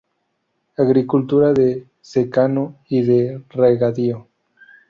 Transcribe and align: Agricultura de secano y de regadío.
Agricultura 0.77 1.53
de 1.53 1.85
secano 2.01 2.73
y 2.89 3.03
de 3.03 3.43
regadío. 3.49 4.27